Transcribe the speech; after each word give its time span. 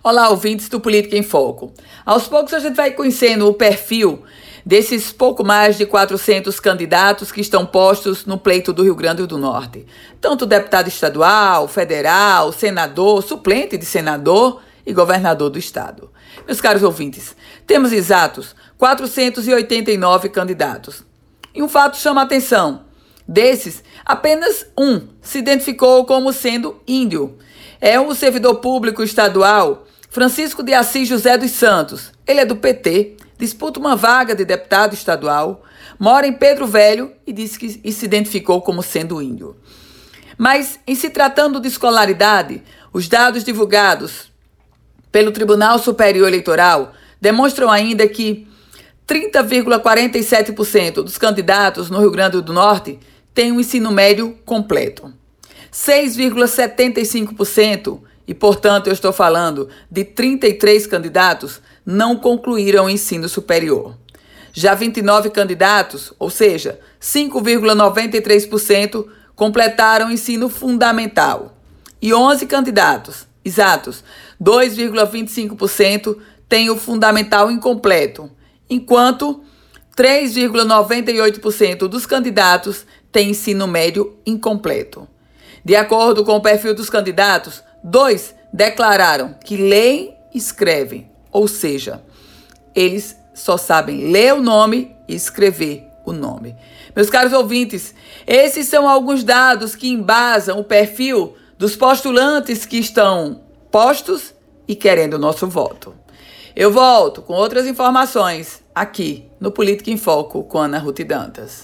Olá, 0.00 0.28
ouvintes 0.28 0.68
do 0.68 0.78
Política 0.78 1.16
em 1.16 1.24
Foco. 1.24 1.72
Aos 2.06 2.28
poucos 2.28 2.54
a 2.54 2.60
gente 2.60 2.76
vai 2.76 2.92
conhecendo 2.92 3.48
o 3.48 3.52
perfil 3.52 4.22
desses 4.64 5.10
pouco 5.10 5.42
mais 5.42 5.76
de 5.76 5.84
400 5.86 6.60
candidatos 6.60 7.32
que 7.32 7.40
estão 7.40 7.66
postos 7.66 8.24
no 8.24 8.38
pleito 8.38 8.72
do 8.72 8.84
Rio 8.84 8.94
Grande 8.94 9.26
do 9.26 9.36
Norte. 9.36 9.84
Tanto 10.20 10.46
deputado 10.46 10.86
estadual, 10.86 11.66
federal, 11.66 12.52
senador, 12.52 13.24
suplente 13.24 13.76
de 13.76 13.84
senador 13.84 14.62
e 14.86 14.92
governador 14.92 15.50
do 15.50 15.58
estado. 15.58 16.12
Meus 16.46 16.60
caros 16.60 16.84
ouvintes, 16.84 17.34
temos 17.66 17.90
exatos 17.90 18.54
489 18.78 20.28
candidatos. 20.28 21.02
E 21.52 21.60
um 21.60 21.68
fato 21.68 21.96
chama 21.96 22.20
a 22.20 22.24
atenção. 22.24 22.84
Desses, 23.26 23.82
apenas 24.06 24.64
um 24.78 25.08
se 25.20 25.38
identificou 25.38 26.04
como 26.04 26.32
sendo 26.32 26.80
índio. 26.86 27.36
É 27.80 27.98
o 27.98 28.14
servidor 28.14 28.56
público 28.56 29.02
estadual 29.02 29.86
Francisco 30.18 30.64
de 30.64 30.74
Assis 30.74 31.08
José 31.08 31.38
dos 31.38 31.52
Santos, 31.52 32.10
ele 32.26 32.40
é 32.40 32.44
do 32.44 32.56
PT, 32.56 33.18
disputa 33.38 33.78
uma 33.78 33.94
vaga 33.94 34.34
de 34.34 34.44
deputado 34.44 34.92
estadual, 34.92 35.62
mora 35.96 36.26
em 36.26 36.32
Pedro 36.32 36.66
Velho 36.66 37.12
e 37.24 37.32
disse 37.32 37.56
que 37.56 37.80
e 37.84 37.92
se 37.92 38.04
identificou 38.04 38.60
como 38.60 38.82
sendo 38.82 39.22
índio. 39.22 39.54
Mas, 40.36 40.80
em 40.88 40.96
se 40.96 41.08
tratando 41.08 41.60
de 41.60 41.68
escolaridade, 41.68 42.64
os 42.92 43.06
dados 43.06 43.44
divulgados 43.44 44.32
pelo 45.12 45.30
Tribunal 45.30 45.78
Superior 45.78 46.26
Eleitoral 46.26 46.94
demonstram 47.20 47.70
ainda 47.70 48.08
que 48.08 48.48
30,47% 49.06 50.94
dos 50.94 51.16
candidatos 51.16 51.90
no 51.90 52.00
Rio 52.00 52.10
Grande 52.10 52.42
do 52.42 52.52
Norte 52.52 52.98
têm 53.32 53.52
um 53.52 53.60
ensino 53.60 53.92
médio 53.92 54.36
completo. 54.44 55.14
6,75% 55.72 58.07
e, 58.28 58.34
portanto, 58.34 58.86
eu 58.88 58.92
estou 58.92 59.10
falando 59.10 59.70
de 59.90 60.04
33 60.04 60.86
candidatos, 60.86 61.62
não 61.84 62.14
concluíram 62.14 62.84
o 62.84 62.90
ensino 62.90 63.26
superior. 63.26 63.96
Já 64.52 64.74
29 64.74 65.30
candidatos, 65.30 66.12
ou 66.18 66.28
seja, 66.28 66.78
5,93%, 67.00 69.06
completaram 69.34 70.08
o 70.08 70.12
ensino 70.12 70.50
fundamental. 70.50 71.56
E 72.02 72.12
11 72.12 72.44
candidatos, 72.46 73.26
exatos, 73.42 74.04
2,25%, 74.42 76.18
têm 76.46 76.68
o 76.68 76.76
fundamental 76.76 77.50
incompleto, 77.50 78.30
enquanto 78.68 79.42
3,98% 79.96 81.88
dos 81.88 82.04
candidatos 82.04 82.84
têm 83.10 83.30
ensino 83.30 83.66
médio 83.66 84.18
incompleto. 84.26 85.08
De 85.64 85.74
acordo 85.74 86.22
com 86.24 86.36
o 86.36 86.42
perfil 86.42 86.74
dos 86.74 86.90
candidatos, 86.90 87.66
Dois, 87.82 88.34
declararam 88.52 89.34
que 89.44 89.56
leem 89.56 90.16
e 90.32 90.38
escrevem, 90.38 91.10
ou 91.30 91.46
seja, 91.46 92.02
eles 92.74 93.16
só 93.34 93.56
sabem 93.56 94.10
ler 94.10 94.34
o 94.34 94.42
nome 94.42 94.96
e 95.06 95.14
escrever 95.14 95.86
o 96.04 96.12
nome. 96.12 96.56
Meus 96.94 97.10
caros 97.10 97.32
ouvintes, 97.32 97.94
esses 98.26 98.68
são 98.68 98.88
alguns 98.88 99.22
dados 99.22 99.74
que 99.76 99.88
embasam 99.88 100.58
o 100.58 100.64
perfil 100.64 101.36
dos 101.56 101.76
postulantes 101.76 102.64
que 102.66 102.78
estão 102.78 103.40
postos 103.70 104.34
e 104.66 104.74
querendo 104.74 105.14
o 105.14 105.18
nosso 105.18 105.46
voto. 105.46 105.94
Eu 106.54 106.72
volto 106.72 107.22
com 107.22 107.34
outras 107.34 107.66
informações 107.66 108.62
aqui 108.74 109.30
no 109.38 109.52
Política 109.52 109.90
em 109.90 109.96
Foco 109.96 110.42
com 110.42 110.58
Ana 110.58 110.78
Ruth 110.78 111.00
Dantas. 111.00 111.56